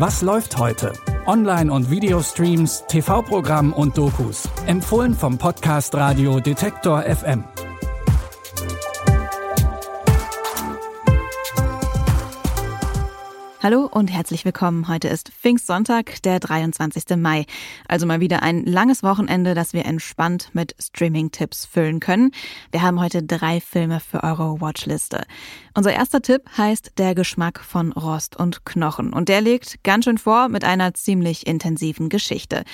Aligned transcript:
Was 0.00 0.22
läuft 0.22 0.56
heute? 0.56 0.94
Online- 1.26 1.70
und 1.70 1.90
Videostreams, 1.90 2.84
TV-Programm 2.88 3.74
und 3.74 3.98
Dokus. 3.98 4.48
Empfohlen 4.64 5.12
vom 5.12 5.36
Podcast 5.36 5.94
Radio 5.94 6.40
Detektor 6.40 7.02
FM. 7.02 7.44
Hallo 13.62 13.86
und 13.92 14.10
herzlich 14.10 14.46
willkommen. 14.46 14.88
Heute 14.88 15.08
ist 15.08 15.32
Pfingstsonntag, 15.38 16.22
der 16.22 16.40
23. 16.40 17.18
Mai. 17.18 17.44
Also 17.86 18.06
mal 18.06 18.20
wieder 18.20 18.42
ein 18.42 18.64
langes 18.64 19.02
Wochenende, 19.02 19.54
das 19.54 19.74
wir 19.74 19.84
entspannt 19.84 20.48
mit 20.54 20.74
Streaming-Tipps 20.80 21.66
füllen 21.66 22.00
können. 22.00 22.30
Wir 22.70 22.80
haben 22.80 22.98
heute 22.98 23.22
drei 23.22 23.60
Filme 23.60 24.00
für 24.00 24.24
eure 24.24 24.62
Watchliste. 24.62 25.24
Unser 25.80 25.94
erster 25.94 26.20
Tipp 26.20 26.42
heißt 26.58 26.98
Der 26.98 27.14
Geschmack 27.14 27.58
von 27.58 27.92
Rost 27.92 28.36
und 28.36 28.66
Knochen 28.66 29.14
und 29.14 29.30
der 29.30 29.40
legt 29.40 29.82
ganz 29.82 30.04
schön 30.04 30.18
vor 30.18 30.50
mit 30.50 30.62
einer 30.62 30.92
ziemlich 30.92 31.46
intensiven 31.46 32.10
Geschichte. 32.10 32.64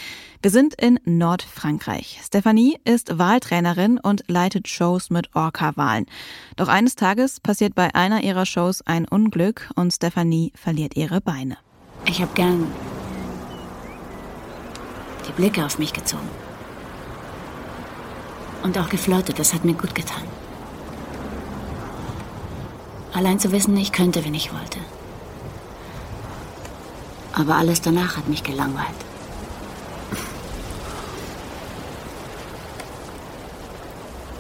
Wir 0.43 0.51
sind 0.51 0.75
in 0.75 0.99
Nordfrankreich. 1.05 2.19
Stephanie 2.25 2.81
ist 2.85 3.17
Wahltrainerin 3.17 4.01
und 4.01 4.25
leitet 4.27 4.67
Shows 4.67 5.11
mit 5.11 5.37
Orca-Wahlen. 5.37 6.07
Doch 6.57 6.67
eines 6.67 6.97
Tages 6.97 7.39
passiert 7.39 7.77
bei 7.77 7.95
einer 7.95 8.25
ihrer 8.25 8.45
Shows 8.45 8.83
ein 8.85 9.07
Unglück 9.07 9.71
und 9.77 9.93
Stephanie 9.93 10.53
verliert 10.57 10.97
ihre 10.97 11.21
Beine. 11.21 11.59
Ich 12.07 12.21
habe 12.21 12.35
gern 12.35 12.67
die 15.29 15.33
Blicke 15.33 15.65
auf 15.65 15.79
mich 15.79 15.93
gezogen. 15.93 16.29
Und 18.65 18.77
auch 18.77 18.89
geflirtet, 18.89 19.39
das 19.39 19.55
hat 19.55 19.65
mir 19.65 19.75
gut 19.75 19.95
getan. 19.95 20.25
Allein 23.17 23.39
zu 23.41 23.51
wissen, 23.51 23.75
ich 23.79 23.93
könnte, 23.93 24.23
wenn 24.27 24.35
ich 24.35 24.53
wollte. 24.53 24.79
Aber 27.33 27.55
alles 27.55 27.81
danach 27.81 28.19
hat 28.19 28.29
mich 28.29 28.43
gelangweilt. 28.43 28.89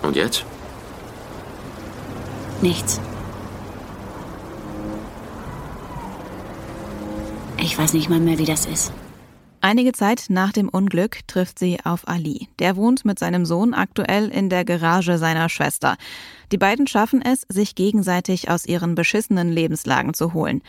Und 0.02 0.14
jetzt? 0.14 0.44
Nichts. 2.60 3.00
Ich 7.56 7.78
weiß 7.78 7.94
nicht 7.94 8.10
mal 8.10 8.20
mehr, 8.20 8.36
wie 8.36 8.44
das 8.44 8.66
ist. 8.66 8.92
Einige 9.68 9.90
Zeit 9.90 10.26
nach 10.28 10.52
dem 10.52 10.68
Unglück 10.68 11.26
trifft 11.26 11.58
sie 11.58 11.80
auf 11.82 12.06
Ali. 12.06 12.48
Der 12.60 12.76
wohnt 12.76 13.04
mit 13.04 13.18
seinem 13.18 13.44
Sohn 13.44 13.74
aktuell 13.74 14.28
in 14.28 14.48
der 14.48 14.64
Garage 14.64 15.18
seiner 15.18 15.48
Schwester. 15.48 15.96
Die 16.52 16.56
beiden 16.56 16.86
schaffen 16.86 17.20
es, 17.20 17.44
sich 17.48 17.74
gegenseitig 17.74 18.48
aus 18.48 18.64
ihren 18.64 18.94
beschissenen 18.94 19.50
Lebenslagen 19.50 20.14
zu 20.14 20.34
holen. 20.34 20.62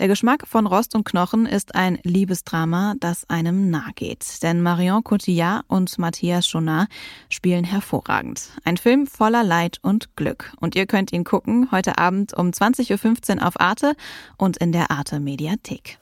Der 0.00 0.08
Geschmack 0.08 0.46
von 0.46 0.66
Rost 0.66 0.94
und 0.94 1.04
Knochen 1.04 1.46
ist 1.46 1.74
ein 1.74 1.98
Liebesdrama, 2.02 2.92
das 3.00 3.24
einem 3.30 3.70
nahe 3.70 3.94
geht. 3.94 4.42
Denn 4.42 4.60
Marion 4.60 5.02
Cotillard 5.02 5.64
und 5.68 5.98
Matthias 5.98 6.46
Schonard 6.46 6.88
spielen 7.30 7.64
hervorragend. 7.64 8.50
Ein 8.64 8.76
Film 8.76 9.06
voller 9.06 9.44
Leid 9.44 9.78
und 9.80 10.14
Glück. 10.14 10.52
Und 10.60 10.76
ihr 10.76 10.84
könnt 10.84 11.10
ihn 11.10 11.24
gucken 11.24 11.70
heute 11.72 11.96
Abend 11.96 12.36
um 12.36 12.50
20.15 12.50 13.38
Uhr 13.38 13.46
auf 13.46 13.58
Arte 13.58 13.94
und 14.36 14.58
in 14.58 14.72
der 14.72 14.90
Arte 14.90 15.20
Mediathek. 15.20 15.98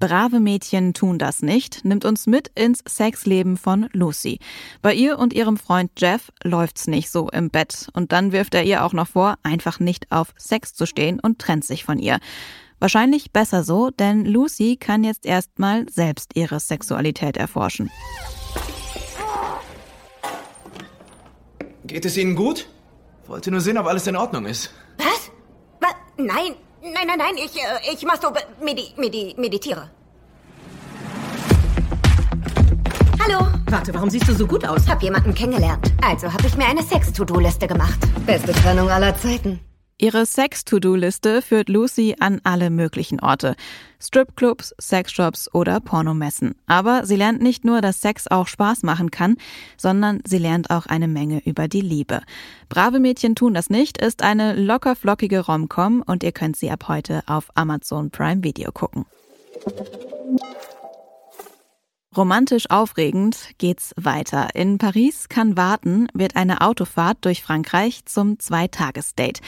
Brave 0.00 0.38
Mädchen 0.38 0.94
tun 0.94 1.18
das 1.18 1.42
nicht, 1.42 1.84
nimmt 1.84 2.04
uns 2.04 2.28
mit 2.28 2.52
ins 2.54 2.84
Sexleben 2.88 3.56
von 3.56 3.88
Lucy. 3.92 4.38
Bei 4.80 4.94
ihr 4.94 5.18
und 5.18 5.32
ihrem 5.32 5.56
Freund 5.56 5.90
Jeff 5.98 6.30
läuft's 6.44 6.86
nicht 6.86 7.10
so 7.10 7.28
im 7.30 7.50
Bett 7.50 7.88
und 7.94 8.12
dann 8.12 8.30
wirft 8.30 8.54
er 8.54 8.62
ihr 8.62 8.84
auch 8.84 8.92
noch 8.92 9.08
vor, 9.08 9.36
einfach 9.42 9.80
nicht 9.80 10.12
auf 10.12 10.34
Sex 10.38 10.72
zu 10.74 10.86
stehen 10.86 11.18
und 11.18 11.40
trennt 11.40 11.64
sich 11.64 11.84
von 11.84 11.98
ihr. 11.98 12.18
Wahrscheinlich 12.78 13.32
besser 13.32 13.64
so, 13.64 13.90
denn 13.90 14.24
Lucy 14.24 14.76
kann 14.76 15.02
jetzt 15.02 15.26
erstmal 15.26 15.88
selbst 15.88 16.36
ihre 16.36 16.60
Sexualität 16.60 17.36
erforschen. 17.36 17.90
Geht 21.84 22.04
es 22.04 22.16
Ihnen 22.16 22.36
gut? 22.36 22.68
Wollte 23.26 23.50
nur 23.50 23.60
sehen, 23.60 23.78
ob 23.78 23.86
alles 23.86 24.06
in 24.06 24.14
Ordnung 24.14 24.46
ist. 24.46 24.72
Was? 24.98 25.30
Was? 25.80 25.94
Nein, 26.16 26.54
nein, 26.82 27.06
nein, 27.06 27.18
nein, 27.18 27.34
ich, 27.36 27.56
äh, 27.56 27.92
ich 27.92 28.04
masturbe, 28.04 28.40
medi, 28.60 28.92
medi, 28.96 29.34
meditiere. 29.38 29.90
Hallo, 33.20 33.46
Warte, 33.70 33.92
warum 33.92 34.08
siehst 34.08 34.26
du 34.26 34.32
so 34.34 34.46
gut 34.46 34.64
aus? 34.66 34.88
hab 34.88 35.02
jemanden 35.02 35.34
kennengelernt. 35.34 35.92
Also 36.02 36.32
habe 36.32 36.46
ich 36.46 36.56
mir 36.56 36.66
eine 36.66 36.82
Sex-To-Do-Liste 36.82 37.66
gemacht. 37.66 37.98
Beste 38.24 38.52
Trennung 38.52 38.88
aller 38.88 39.14
Zeiten. 39.14 39.60
Ihre 40.00 40.26
Sex-To-Do-Liste 40.26 41.42
führt 41.42 41.68
Lucy 41.68 42.14
an 42.20 42.40
alle 42.44 42.70
möglichen 42.70 43.18
Orte. 43.18 43.56
Stripclubs, 44.00 44.72
Sexshops 44.80 45.52
oder 45.52 45.80
Pornomessen. 45.80 46.54
Aber 46.68 47.04
sie 47.04 47.16
lernt 47.16 47.42
nicht 47.42 47.64
nur, 47.64 47.80
dass 47.80 48.00
Sex 48.00 48.28
auch 48.28 48.46
Spaß 48.46 48.84
machen 48.84 49.10
kann, 49.10 49.38
sondern 49.76 50.20
sie 50.24 50.38
lernt 50.38 50.70
auch 50.70 50.86
eine 50.86 51.08
Menge 51.08 51.42
über 51.44 51.66
die 51.66 51.80
Liebe. 51.80 52.22
Brave 52.68 53.00
Mädchen 53.00 53.34
tun 53.34 53.54
das 53.54 53.70
nicht 53.70 53.98
ist 53.98 54.22
eine 54.22 54.54
locker 54.54 54.94
flockige 54.94 55.40
Rom-Com 55.40 56.04
und 56.06 56.22
ihr 56.22 56.32
könnt 56.32 56.56
sie 56.56 56.70
ab 56.70 56.86
heute 56.86 57.24
auf 57.26 57.50
Amazon 57.56 58.10
Prime 58.10 58.44
Video 58.44 58.70
gucken. 58.70 59.04
Romantisch 62.18 62.68
aufregend 62.68 63.36
geht's 63.58 63.94
weiter. 63.96 64.48
In 64.54 64.78
Paris 64.78 65.28
kann 65.28 65.56
warten 65.56 66.08
wird 66.14 66.34
eine 66.34 66.62
Autofahrt 66.62 67.18
durch 67.20 67.44
Frankreich 67.44 68.06
zum 68.06 68.40
Zweitagesdate. 68.40 69.40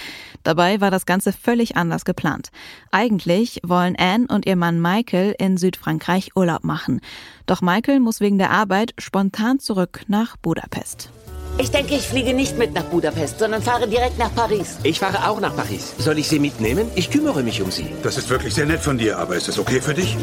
Dabei 0.44 0.80
war 0.80 0.92
das 0.92 1.04
Ganze 1.04 1.32
völlig 1.32 1.76
anders 1.76 2.04
geplant. 2.04 2.50
Eigentlich 2.92 3.60
wollen 3.64 3.96
Anne 3.98 4.28
und 4.28 4.46
ihr 4.46 4.54
Mann 4.54 4.80
Michael 4.80 5.34
in 5.36 5.56
Südfrankreich 5.56 6.36
Urlaub 6.36 6.62
machen. 6.62 7.00
Doch 7.46 7.60
Michael 7.60 7.98
muss 7.98 8.20
wegen 8.20 8.38
der 8.38 8.52
Arbeit 8.52 8.94
spontan 8.98 9.58
zurück 9.58 10.02
nach 10.06 10.36
Budapest. 10.36 11.10
Ich 11.58 11.72
denke, 11.72 11.96
ich 11.96 12.02
fliege 12.02 12.34
nicht 12.34 12.56
mit 12.56 12.72
nach 12.72 12.84
Budapest, 12.84 13.40
sondern 13.40 13.62
fahre 13.62 13.88
direkt 13.88 14.16
nach 14.16 14.32
Paris. 14.32 14.78
Ich 14.84 15.00
fahre 15.00 15.28
auch 15.28 15.40
nach 15.40 15.56
Paris. 15.56 15.92
Soll 15.98 16.20
ich 16.20 16.28
Sie 16.28 16.38
mitnehmen? 16.38 16.88
Ich 16.94 17.10
kümmere 17.10 17.42
mich 17.42 17.60
um 17.62 17.72
Sie. 17.72 17.88
Das 18.04 18.16
ist 18.16 18.30
wirklich 18.30 18.54
sehr 18.54 18.66
nett 18.66 18.80
von 18.80 18.96
dir, 18.96 19.18
aber 19.18 19.34
ist 19.34 19.48
es 19.48 19.58
okay 19.58 19.80
für 19.80 19.92
dich? 19.92 20.16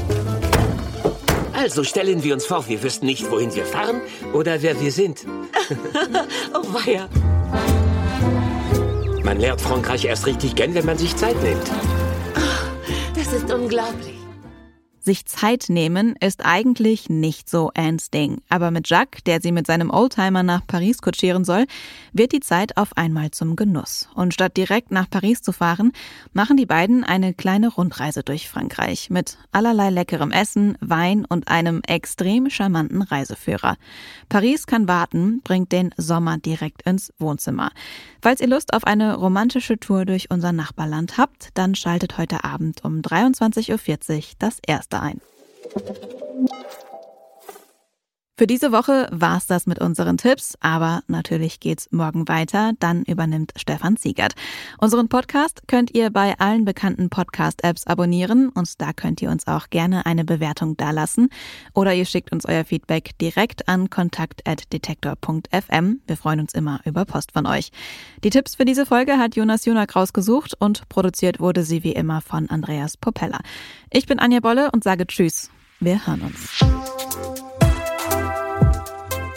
Also 1.67 1.83
stellen 1.83 2.23
wir 2.23 2.33
uns 2.33 2.45
vor, 2.45 2.65
wir 2.69 2.81
wüssten 2.81 3.07
nicht, 3.07 3.29
wohin 3.29 3.53
wir 3.53 3.65
fahren 3.65 3.99
oder 4.31 4.61
wer 4.61 4.79
wir 4.79 4.89
sind. 4.89 5.25
Oh 6.53 6.63
weia. 6.73 7.09
Man 9.25 9.37
lernt 9.37 9.59
Frankreich 9.59 10.05
erst 10.05 10.25
richtig 10.27 10.55
kennen, 10.55 10.75
wenn 10.75 10.85
man 10.85 10.97
sich 10.97 11.13
Zeit 11.17 11.35
nimmt. 11.43 11.69
Das 13.15 13.33
ist 13.33 13.53
unglaublich. 13.53 14.15
Sich 15.07 15.25
Zeit 15.25 15.67
nehmen 15.69 16.17
ist 16.19 16.43
eigentlich 16.43 17.09
nicht 17.09 17.49
so 17.49 17.71
Annes 17.73 18.11
Ding. 18.11 18.41
Aber 18.49 18.71
mit 18.71 18.89
Jacques, 18.89 19.23
der 19.23 19.39
sie 19.39 19.53
mit 19.53 19.65
seinem 19.65 19.89
Oldtimer 19.89 20.43
nach 20.43 20.67
Paris 20.67 21.01
kutschieren 21.01 21.45
soll, 21.45 21.65
wird 22.11 22.33
die 22.33 22.41
Zeit 22.41 22.75
auf 22.75 22.97
einmal 22.97 23.31
zum 23.31 23.55
Genuss. 23.55 24.09
Und 24.15 24.33
statt 24.33 24.57
direkt 24.57 24.91
nach 24.91 25.09
Paris 25.09 25.41
zu 25.41 25.53
fahren, 25.53 25.93
machen 26.33 26.57
die 26.57 26.65
beiden 26.65 27.05
eine 27.05 27.33
kleine 27.33 27.69
Rundreise 27.69 28.21
durch 28.21 28.49
Frankreich 28.49 29.09
mit 29.09 29.37
allerlei 29.53 29.91
leckerem 29.91 30.31
Essen, 30.31 30.77
Wein 30.81 31.23
und 31.23 31.47
einem 31.47 31.81
extrem 31.87 32.49
charmanten 32.49 33.01
Reiseführer. 33.01 33.77
Paris 34.27 34.67
kann 34.67 34.89
warten, 34.89 35.39
bringt 35.41 35.71
den 35.71 35.91
Sommer 35.95 36.37
direkt 36.37 36.81
ins 36.81 37.13
Wohnzimmer. 37.17 37.71
Falls 38.21 38.41
ihr 38.41 38.47
Lust 38.47 38.73
auf 38.73 38.83
eine 38.83 39.15
romantische 39.15 39.79
Tour 39.79 40.03
durch 40.03 40.31
unser 40.31 40.51
Nachbarland 40.51 41.17
habt, 41.17 41.51
dann 41.53 41.75
schaltet 41.75 42.17
heute 42.17 42.43
Abend 42.43 42.83
um 42.83 42.99
23.40 42.99 43.71
Uhr 43.71 44.23
das 44.39 44.57
erste 44.67 44.96
ein. 45.01 45.21
Für 48.39 48.45
diese 48.45 48.71
Woche 48.71 49.09
war's 49.11 49.47
das 49.47 49.65
mit 49.65 49.79
unseren 49.79 50.19
Tipps, 50.19 50.55
aber 50.59 51.01
natürlich 51.07 51.59
geht's 51.59 51.91
morgen 51.91 52.27
weiter. 52.27 52.73
Dann 52.77 53.01
übernimmt 53.01 53.53
Stefan 53.55 53.97
Ziegert. 53.97 54.35
Unseren 54.77 55.09
Podcast 55.09 55.63
könnt 55.67 55.95
ihr 55.95 56.11
bei 56.11 56.37
allen 56.37 56.63
bekannten 56.63 57.09
Podcast-Apps 57.09 57.87
abonnieren 57.87 58.49
und 58.49 58.79
da 58.79 58.93
könnt 58.93 59.23
ihr 59.23 59.31
uns 59.31 59.47
auch 59.47 59.71
gerne 59.71 60.05
eine 60.05 60.23
Bewertung 60.23 60.77
dalassen 60.77 61.29
oder 61.73 61.95
ihr 61.95 62.05
schickt 62.05 62.31
uns 62.31 62.45
euer 62.45 62.63
Feedback 62.63 63.17
direkt 63.17 63.67
an 63.67 63.89
kontakt@detektor.fm. 63.89 66.01
Wir 66.05 66.17
freuen 66.17 66.41
uns 66.41 66.53
immer 66.53 66.79
über 66.85 67.05
Post 67.05 67.31
von 67.31 67.47
euch. 67.47 67.71
Die 68.23 68.29
Tipps 68.29 68.53
für 68.53 68.65
diese 68.65 68.85
Folge 68.85 69.17
hat 69.17 69.35
Jonas 69.35 69.65
Junak 69.65 69.95
rausgesucht 69.95 70.53
und 70.59 70.87
produziert 70.89 71.39
wurde 71.39 71.63
sie 71.63 71.83
wie 71.83 71.93
immer 71.93 72.21
von 72.21 72.51
Andreas 72.51 72.97
Popella. 72.97 73.39
Ich 73.89 74.05
bin 74.05 74.19
Anja 74.19 74.41
Bolle 74.41 74.69
und 74.69 74.83
sage 74.83 75.07
Tschüss. 75.07 75.49
Wir 75.79 76.05
hören 76.05 76.21
uns. 76.21 76.63